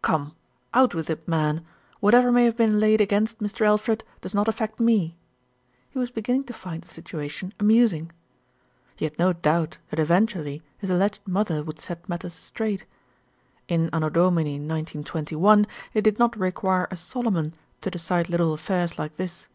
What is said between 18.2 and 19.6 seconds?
little affairs like this.